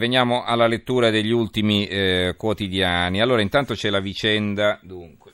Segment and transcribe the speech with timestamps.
[0.00, 3.20] Veniamo alla lettura degli ultimi eh, quotidiani.
[3.20, 5.32] Allora, intanto c'è la vicenda, dunque,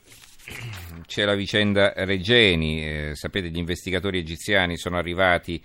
[1.07, 2.85] c'è la vicenda Regeni.
[2.85, 5.63] Eh, sapete, gli investigatori egiziani sono arrivati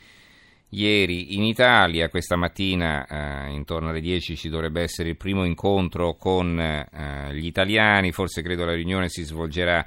[0.70, 2.10] ieri in Italia.
[2.10, 7.47] Questa mattina, eh, intorno alle 10, ci dovrebbe essere il primo incontro con eh, gli
[7.47, 8.12] italiani.
[8.12, 9.83] Forse credo la riunione si svolgerà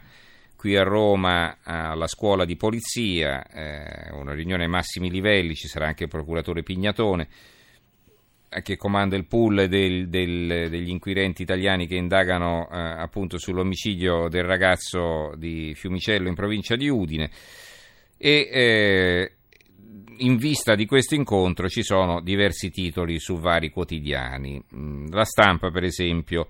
[0.56, 3.46] qui a Roma alla scuola di polizia.
[3.46, 5.54] Eh, una riunione ai massimi livelli.
[5.54, 7.28] Ci sarà anche il procuratore Pignatone
[8.62, 14.44] che comanda il pool del, del, degli inquirenti italiani che indagano eh, appunto sull'omicidio del
[14.44, 17.30] ragazzo di Fiumicello in provincia di Udine
[18.16, 19.32] e eh,
[20.18, 24.62] in vista di questo incontro ci sono diversi titoli su vari quotidiani.
[24.74, 26.48] Mm, la stampa, per esempio,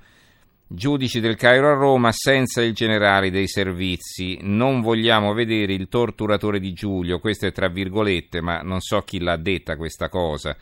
[0.66, 6.58] giudici del Cairo a Roma senza il generale dei servizi, non vogliamo vedere il torturatore
[6.58, 10.56] di Giulio, questo è tra virgolette, ma non so chi l'ha detta questa cosa.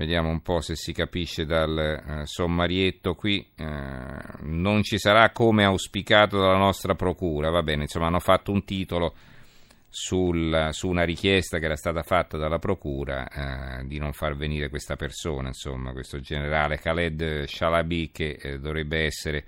[0.00, 3.46] Vediamo un po' se si capisce dal eh, sommarietto qui.
[3.54, 3.66] Eh,
[4.44, 7.50] non ci sarà come auspicato dalla nostra procura.
[7.50, 9.14] Va bene, insomma, hanno fatto un titolo
[9.90, 14.70] sul, su una richiesta che era stata fatta dalla procura eh, di non far venire
[14.70, 19.44] questa persona, insomma, questo generale Khaled Shalabi che eh, dovrebbe essere,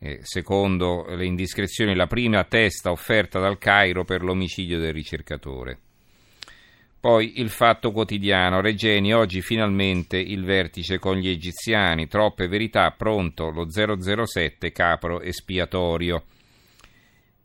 [0.00, 5.78] eh, secondo le indiscrezioni, la prima testa offerta dal Cairo per l'omicidio del ricercatore.
[7.00, 13.48] Poi il fatto quotidiano, Regeni, oggi finalmente il vertice con gli egiziani, troppe verità, pronto
[13.48, 16.24] lo 007 capro espiatorio.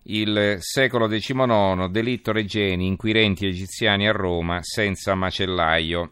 [0.07, 6.11] Il secolo XIX, delitto Regeni, inquirenti egiziani a Roma senza macellaio.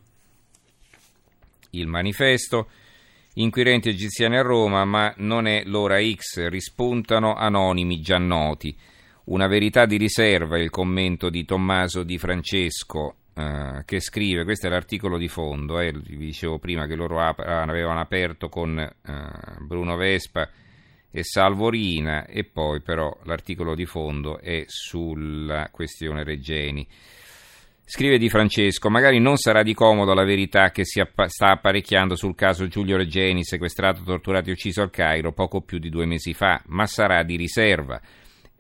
[1.72, 2.70] Il manifesto,
[3.34, 8.74] inquirenti egiziani a Roma, ma non è l'ora X, rispuntano anonimi già noti.
[9.26, 14.70] Una verità di riserva, il commento di Tommaso Di Francesco, Uh, che scrive, questo è
[14.70, 19.96] l'articolo di fondo, eh, vi dicevo prima che loro ap- avevano aperto con uh, Bruno
[19.96, 20.48] Vespa
[21.10, 26.88] e Salvorina e poi però l'articolo di fondo è sulla questione Reggeni.
[27.86, 32.16] Scrive Di Francesco, magari non sarà di comodo la verità che si appa- sta apparecchiando
[32.16, 36.34] sul caso Giulio Reggeni, sequestrato, torturato e ucciso al Cairo poco più di due mesi
[36.34, 38.00] fa, ma sarà di riserva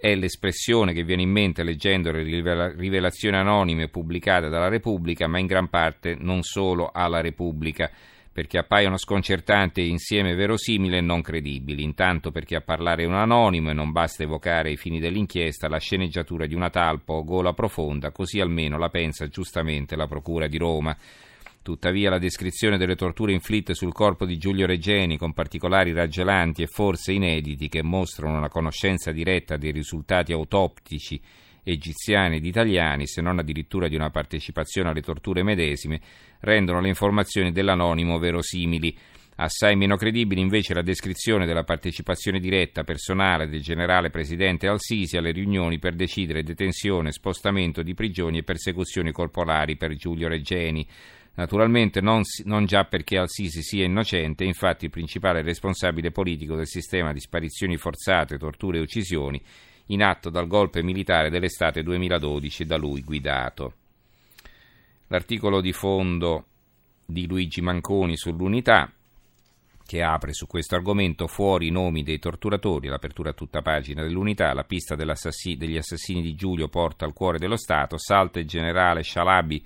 [0.03, 2.24] è l'espressione che viene in mente leggendo le
[2.75, 7.90] rivelazioni anonime pubblicate dalla Repubblica, ma in gran parte non solo alla Repubblica,
[8.30, 13.13] perché appaiono sconcertanti e insieme verosimili e non credibili, intanto perché a parlare è un
[13.13, 17.53] anonimo e non basta evocare ai fini dell'inchiesta la sceneggiatura di una talpa o gola
[17.53, 20.97] profonda, così almeno la pensa giustamente la Procura di Roma.
[21.63, 26.68] Tuttavia la descrizione delle torture inflitte sul corpo di Giulio Regeni, con particolari raggelanti e
[26.68, 31.22] forse inediti che mostrano una conoscenza diretta dei risultati autoptici
[31.63, 36.01] egiziani ed italiani, se non addirittura di una partecipazione alle torture medesime,
[36.41, 38.97] rendono le informazioni dell'anonimo verosimili.
[39.38, 45.31] Assai meno credibile invece la descrizione della partecipazione diretta personale del generale presidente Al-Sisi alle
[45.31, 50.85] riunioni per decidere detenzione, spostamento di prigioni e persecuzioni corporali per Giulio Regeni.
[51.35, 57.11] Naturalmente non, non, già perché Al-Sisi sia innocente, infatti il principale responsabile politico del sistema
[57.11, 59.41] di sparizioni forzate, torture e uccisioni
[59.88, 63.73] in atto dal golpe militare dell'estate 2012 da lui guidato.
[65.07, 66.45] L'articolo di fondo
[67.05, 68.91] di Luigi Manconi sull'unità
[69.85, 74.53] che apre su questo argomento fuori i nomi dei torturatori, l'apertura a tutta pagina dell'unità,
[74.53, 75.09] la pista degli
[75.77, 79.63] assassini di Giulio porta al cuore dello Stato, salta il generale Shalabi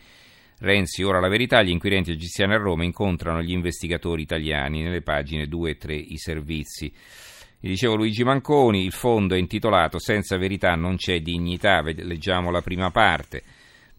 [0.60, 5.48] Renzi, ora la verità, gli inquirenti egiziani a Roma incontrano gli investigatori italiani nelle pagine
[5.48, 6.92] 2 e 3 i servizi.
[7.60, 12.62] Vi dicevo Luigi Manconi, il fondo è intitolato Senza verità non c'è dignità, leggiamo la
[12.62, 13.44] prima parte.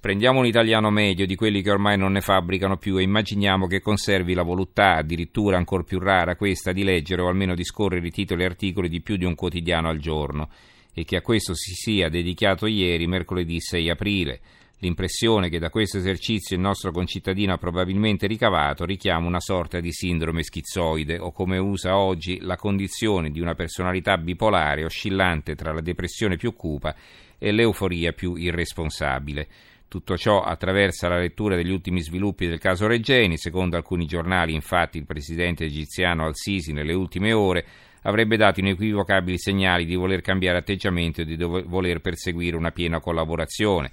[0.00, 3.80] Prendiamo un italiano medio di quelli che ormai non ne fabbricano più e immaginiamo che
[3.80, 8.12] conservi la voluttà, addirittura ancora più rara questa, di leggere o almeno di scorrere i
[8.12, 10.50] titoli e articoli di più di un quotidiano al giorno
[10.94, 14.40] e che a questo si sia dedicato ieri, mercoledì 6 aprile.
[14.80, 19.90] L'impressione che da questo esercizio il nostro concittadino ha probabilmente ricavato richiama una sorta di
[19.90, 25.80] sindrome schizzoide o come usa oggi la condizione di una personalità bipolare oscillante tra la
[25.80, 26.94] depressione più cupa
[27.38, 29.48] e l'euforia più irresponsabile.
[29.88, 33.36] Tutto ciò attraversa la lettura degli ultimi sviluppi del caso Regeni.
[33.36, 37.66] Secondo alcuni giornali, infatti, il presidente egiziano Al-Sisi nelle ultime ore
[38.02, 43.90] avrebbe dato inequivocabili segnali di voler cambiare atteggiamento e di voler perseguire una piena collaborazione.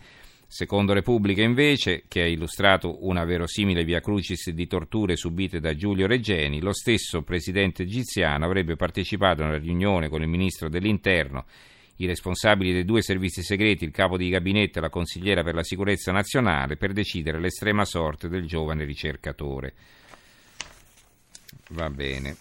[0.56, 6.08] Secondo Repubblica, invece, che ha illustrato una verosimile via crucis di torture subite da Giulio
[6.08, 11.44] Reggeni, lo stesso presidente egiziano avrebbe partecipato a una riunione con il ministro dell'Interno,
[11.98, 15.64] i responsabili dei due servizi segreti, il capo di gabinetto e la consigliera per la
[15.64, 19.74] sicurezza nazionale, per decidere l'estrema sorte del giovane ricercatore.
[21.72, 22.38] va bene.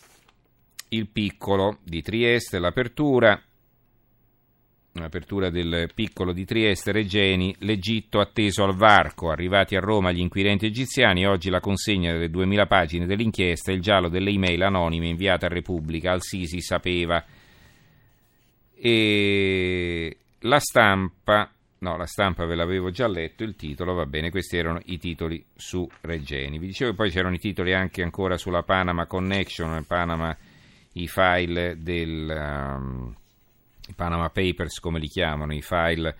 [0.91, 3.43] Il piccolo di Trieste, l'apertura,
[4.95, 10.67] l'apertura del piccolo di Trieste, Regeni, l'Egitto atteso al varco, arrivati a Roma gli inquirenti
[10.67, 15.49] egiziani, oggi la consegna delle 2000 pagine dell'inchiesta, il giallo delle email anonime inviate a
[15.49, 17.25] Repubblica, al Sisi sapeva.
[18.77, 24.57] E la stampa No, la stampa ve l'avevo già letto, il titolo, va bene, questi
[24.57, 26.59] erano i titoli su Regeni.
[26.59, 30.35] Vi dicevo che poi c'erano i titoli anche ancora sulla Panama Connection, Panama,
[30.93, 33.15] i file del um,
[33.95, 36.17] Panama Papers, come li chiamano, i file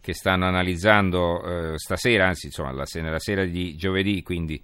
[0.00, 4.60] che stanno analizzando eh, stasera, anzi insomma la, nella sera di giovedì, quindi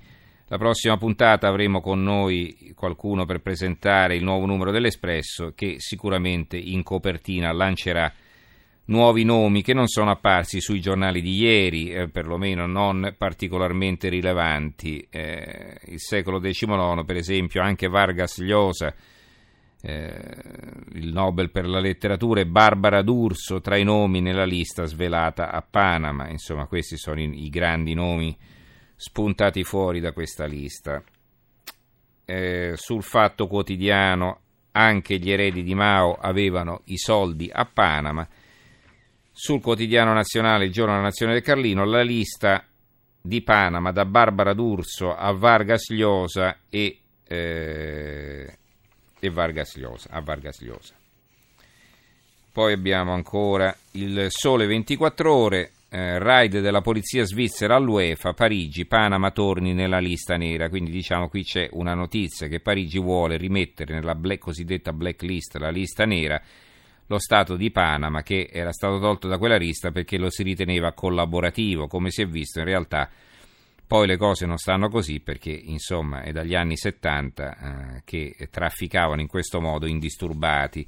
[0.49, 6.57] la prossima puntata avremo con noi qualcuno per presentare il nuovo numero dell'Espresso che sicuramente
[6.57, 8.13] in copertina lancerà
[8.87, 15.07] nuovi nomi che non sono apparsi sui giornali di ieri, eh, perlomeno non particolarmente rilevanti.
[15.11, 18.95] Eh, il secolo XIX, per esempio, anche Vargas Llosa,
[19.89, 25.63] il Nobel per la letteratura, e Barbara D'Urso tra i nomi nella lista svelata a
[25.63, 26.29] Panama.
[26.29, 28.37] Insomma, questi sono i, i grandi nomi
[28.97, 31.03] spuntati fuori da questa lista.
[32.25, 34.41] Eh, sul fatto quotidiano
[34.73, 38.29] anche gli eredi di Mao avevano i soldi a Panama
[39.31, 42.65] sul quotidiano nazionale Il giorno della nazione del Carlino la lista
[43.21, 48.59] di Panama da Barbara D'Urso a Vargas Llosa e, eh,
[49.19, 50.95] e Vargas Llosa, a Vargas Llosa.
[52.53, 59.31] Poi abbiamo ancora il Sole 24 ore, eh, raid della polizia svizzera all'UEFA, Parigi, Panama
[59.31, 64.15] torni nella lista nera, quindi diciamo qui c'è una notizia che Parigi vuole rimettere nella
[64.15, 66.41] black, cosiddetta blacklist, la lista nera,
[67.09, 70.93] lo Stato di Panama che era stato tolto da quella lista perché lo si riteneva
[70.93, 73.09] collaborativo, come si è visto in realtà
[73.87, 79.21] poi le cose non stanno così perché insomma è dagli anni 70 eh, che trafficavano
[79.21, 80.87] in questo modo indisturbati.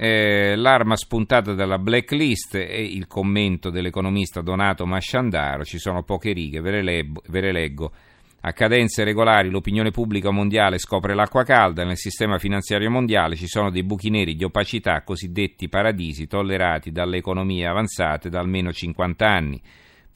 [0.00, 6.60] Eh, l'arma spuntata dalla blacklist è il commento dell'economista Donato Masciandaro, ci sono poche righe,
[6.60, 7.92] ve le, leggo, ve le leggo.
[8.40, 13.70] A cadenze regolari l'opinione pubblica mondiale scopre l'acqua calda, nel sistema finanziario mondiale ci sono
[13.70, 19.60] dei buchi neri di opacità, cosiddetti paradisi, tollerati dalle economie avanzate da almeno 50 anni.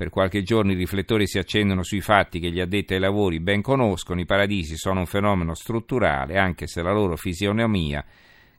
[0.02, 3.62] Per qualche giorno i riflettori si accendono sui fatti che gli addetti ai lavori ben
[3.62, 8.04] conoscono, i paradisi sono un fenomeno strutturale, anche se la loro fisionomia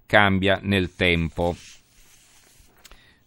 [0.05, 1.53] cambia nel tempo.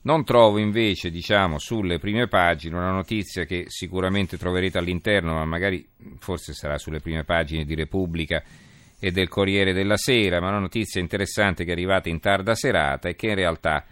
[0.00, 5.86] Non trovo invece, diciamo, sulle prime pagine una notizia che sicuramente troverete all'interno, ma magari
[6.18, 8.42] forse sarà sulle prime pagine di Repubblica
[8.98, 13.10] e del Corriere della Sera, ma una notizia interessante che è arrivata in tarda serata
[13.10, 13.84] e che in realtà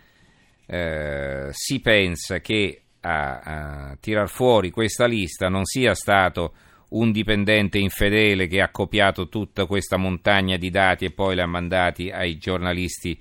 [0.65, 6.55] eh, si pensa che a, a tirar fuori questa lista non sia stato
[6.89, 11.47] un dipendente infedele che ha copiato tutta questa montagna di dati e poi li ha
[11.47, 13.19] mandati ai giornalisti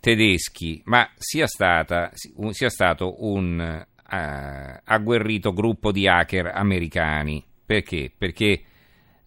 [0.00, 2.10] tedeschi, ma sia, stata,
[2.50, 7.44] sia stato un uh, agguerrito gruppo di hacker americani.
[7.66, 8.10] Perché?
[8.16, 8.62] Perché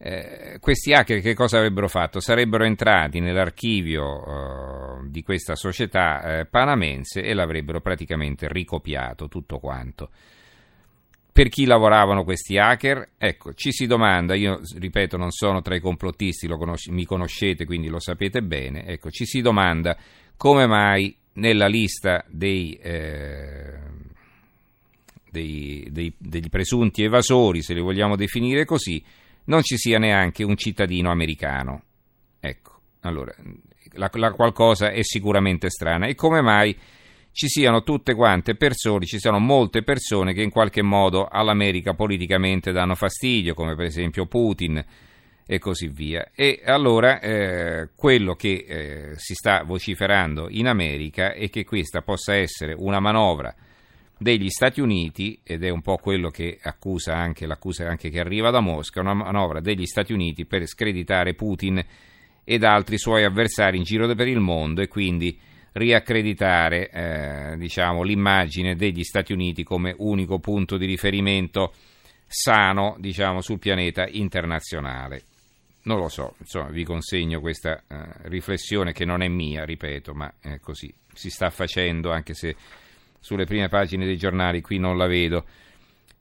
[0.01, 2.21] eh, questi hacker che cosa avrebbero fatto?
[2.21, 10.09] Sarebbero entrati nell'archivio uh, di questa società eh, panamense e l'avrebbero praticamente ricopiato tutto quanto.
[11.33, 13.09] Per chi lavoravano questi hacker?
[13.17, 17.89] Ecco, ci si domanda, io ripeto non sono tra i complottisti, conos- mi conoscete quindi
[17.89, 19.97] lo sapete bene, ecco, ci si domanda
[20.37, 23.79] come mai nella lista dei, eh,
[25.29, 29.03] dei, dei, degli presunti evasori, se li vogliamo definire così,
[29.49, 31.83] non ci sia neanche un cittadino americano.
[32.39, 33.33] Ecco, allora,
[33.93, 36.05] la, la qualcosa è sicuramente strana.
[36.05, 36.77] E come mai
[37.31, 42.71] ci siano tutte quante persone, ci siano molte persone che in qualche modo all'America politicamente
[42.71, 44.83] danno fastidio, come per esempio Putin,
[45.45, 46.29] e così via.
[46.35, 52.35] E allora eh, quello che eh, si sta vociferando in America è che questa possa
[52.35, 53.53] essere una manovra
[54.19, 58.49] degli Stati Uniti, ed è un po' quello che accusa anche l'accusa anche che arriva
[58.51, 61.81] da Mosca, una manovra degli Stati Uniti per screditare Putin
[62.43, 65.39] ed altri suoi avversari in giro per il mondo e quindi
[65.71, 71.73] riaccreditare eh, diciamo, l'immagine degli Stati Uniti come unico punto di riferimento
[72.27, 75.23] sano diciamo, sul pianeta internazionale.
[75.83, 80.31] Non lo so, insomma, vi consegno questa uh, riflessione che non è mia, ripeto, ma
[80.41, 82.55] è così si sta facendo, anche se
[83.19, 85.45] sulle prime pagine dei giornali qui non la vedo.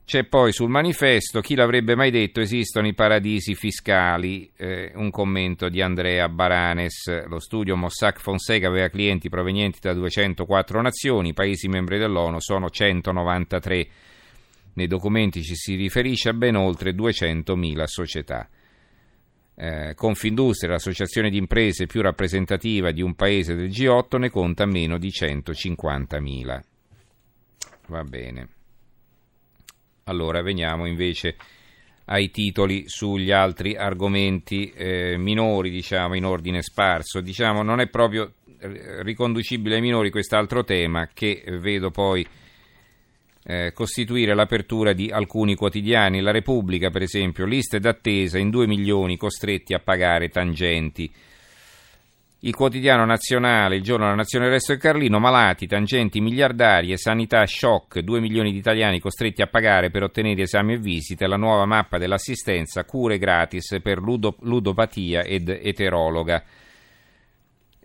[0.09, 5.69] C'è poi sul manifesto, chi l'avrebbe mai detto, esistono i paradisi fiscali, eh, un commento
[5.69, 11.67] di Andrea Baranes, lo studio Mossack Fonseca aveva clienti provenienti da 204 nazioni, i paesi
[11.67, 13.87] membri dell'ONU sono 193.
[14.73, 18.49] Nei documenti ci si riferisce a ben oltre 200.000 società.
[19.53, 24.97] Eh, Confindustria, l'associazione di imprese più rappresentativa di un paese del G8, ne conta meno
[24.97, 26.61] di 150.000.
[27.89, 28.47] Va bene.
[30.05, 31.35] Allora veniamo invece
[32.05, 37.19] ai titoli sugli altri argomenti eh, minori, diciamo, in ordine sparso.
[37.21, 42.25] Diciamo, non è proprio eh, riconducibile ai minori quest'altro tema che vedo poi
[43.43, 46.21] eh, costituire l'apertura di alcuni quotidiani.
[46.21, 51.11] La Repubblica, per esempio, liste d'attesa in 2 milioni costretti a pagare tangenti.
[52.41, 57.99] Il quotidiano nazionale, il giorno della nazione resto del Carlino, malati, tangenti miliardarie, sanità shock,
[57.99, 61.97] 2 milioni di italiani costretti a pagare per ottenere esami e visite, la nuova mappa
[61.97, 66.41] dell'assistenza, cure gratis per ludopatia ed eterologa.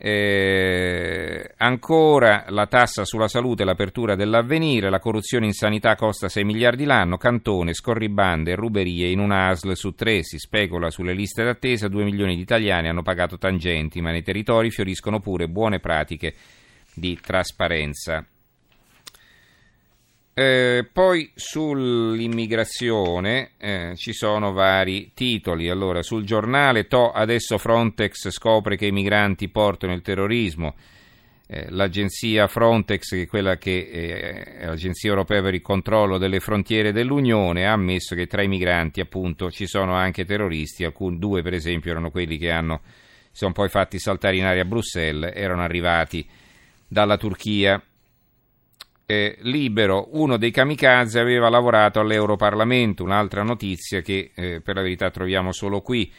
[0.06, 6.44] Eh, ancora la tassa sulla salute e l'apertura dell'avvenire, la corruzione in sanità costa 6
[6.44, 11.88] miliardi l'anno, cantone, scorribande ruberie in una ASL su tre, si specula sulle liste d'attesa,
[11.88, 16.34] 2 milioni di italiani hanno pagato tangenti, ma nei territori fioriscono pure buone pratiche
[16.92, 18.26] di trasparenza.
[20.36, 25.70] Eh, poi sull'immigrazione eh, ci sono vari titoli.
[25.70, 30.74] Allora, sul giornale To adesso Frontex scopre che i migranti portano il terrorismo.
[31.46, 36.40] Eh, l'agenzia Frontex, che è quella che eh, è l'agenzia europea per il controllo delle
[36.40, 40.82] frontiere dell'Unione, ha ammesso che tra i migranti appunto ci sono anche terroristi.
[40.82, 42.80] Alcuni, due per esempio erano quelli che hanno,
[43.30, 46.26] si sono poi fatti saltare in aria a Bruxelles, erano arrivati
[46.88, 47.80] dalla Turchia
[49.06, 55.10] eh, Libero, uno dei kamikaze, aveva lavorato all'Europarlamento, un'altra notizia che eh, per la verità
[55.10, 56.10] troviamo solo qui.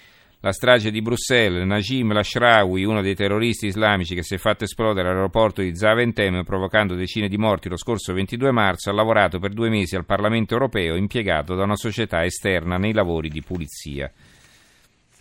[0.41, 5.09] La strage di Bruxelles, Najim Lashrawi, uno dei terroristi islamici che si è fatto esplodere
[5.09, 9.69] all'aeroporto di Zaventem provocando decine di morti lo scorso 22 marzo, ha lavorato per due
[9.69, 14.11] mesi al Parlamento europeo impiegato da una società esterna nei lavori di pulizia.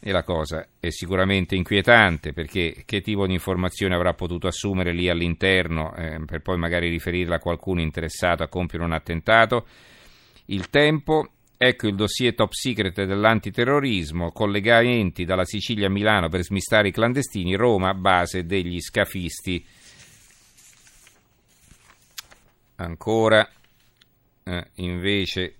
[0.06, 5.08] E la cosa è sicuramente inquietante perché che tipo di informazione avrà potuto assumere lì
[5.08, 9.66] all'interno eh, per poi magari riferirla a qualcuno interessato a compiere un attentato.
[10.46, 16.88] Il tempo, ecco il dossier top secret dell'antiterrorismo, collegamenti dalla Sicilia a Milano per smistare
[16.88, 19.64] i clandestini, Roma, base degli scafisti.
[22.76, 23.48] Ancora,
[24.42, 25.54] eh, invece,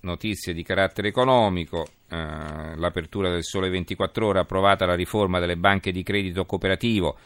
[0.00, 5.92] notizie di carattere economico, eh, l'apertura del Sole 24 Ore, approvata la riforma delle banche
[5.92, 7.16] di credito cooperativo,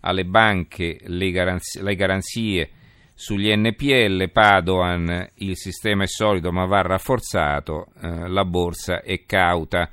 [0.00, 2.70] alle banche le garanzie, le garanzie
[3.12, 9.90] sugli NPL, Padoan, il sistema è solido ma va rafforzato, eh, la borsa è cauta.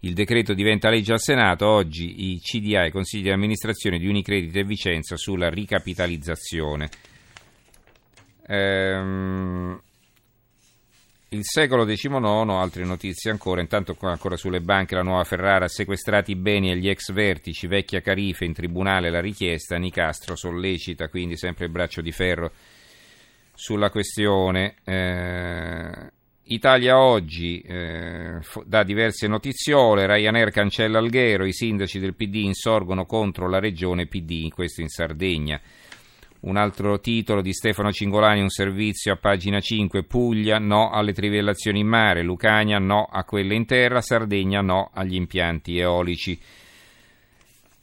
[0.00, 4.56] Il decreto diventa legge al Senato, oggi i CDA, i consigli di amministrazione di Unicredit
[4.56, 6.88] e Vicenza sulla ricapitalizzazione.
[8.46, 9.80] Ehm,
[11.34, 12.14] il secolo XIX,
[12.50, 17.12] altre notizie ancora, intanto ancora sulle banche la nuova Ferrara, sequestrati i beni agli ex
[17.12, 22.52] vertici, vecchia Carife, in tribunale la richiesta, Nicastro sollecita quindi sempre il braccio di ferro
[23.52, 24.76] sulla questione.
[24.84, 26.12] Eh,
[26.44, 33.48] Italia oggi eh, dà diverse notiziole, Ryanair cancella Alghero, i sindaci del PD insorgono contro
[33.48, 35.60] la regione PD, questo in Sardegna.
[36.44, 41.80] Un altro titolo di Stefano Cingolani, un servizio a pagina 5, Puglia no alle trivellazioni
[41.80, 46.38] in mare, Lucania no a quelle in terra, Sardegna no agli impianti eolici.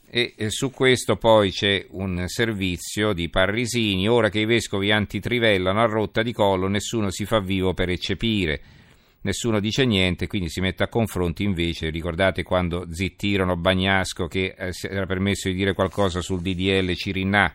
[0.08, 5.86] E su questo poi c'è un servizio di Parrisini, ora che i vescovi antitrivellano a
[5.86, 8.60] rotta di collo, nessuno si fa vivo per eccepire.
[9.22, 11.90] Nessuno dice niente, quindi si mette a confronti invece.
[11.90, 17.52] Ricordate quando zittirono Bagnasco che eh, era permesso di dire qualcosa sul DDL Cirinà?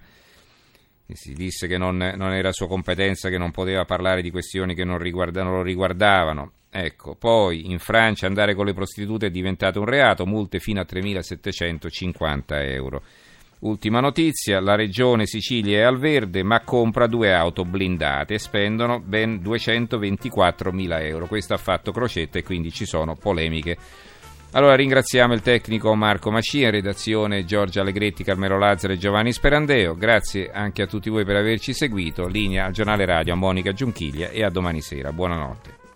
[1.15, 4.83] Si disse che non, non, era sua competenza, che non poteva parlare di questioni che
[4.83, 6.51] non, non lo riguardavano.
[6.69, 10.85] Ecco, poi in Francia andare con le prostitute è diventato un reato, multe fino a
[10.87, 13.01] 3.750 euro.
[13.59, 18.99] Ultima notizia, la regione Sicilia è al verde ma compra due auto blindate e spendono
[18.99, 21.25] ben 224.000 euro.
[21.25, 23.75] Questo ha fatto Crocetta e quindi ci sono polemiche
[24.57, 29.95] allora ringraziamo il tecnico Marco Macia, redazione Giorgia Allegretti, Carmelo Lazzaro e Giovanni Sperandeo.
[29.95, 32.25] Grazie anche a tutti voi per averci seguito.
[32.25, 35.13] Linea al giornale radio a Monica Giunchiglia e a domani sera.
[35.13, 35.86] Buonanotte.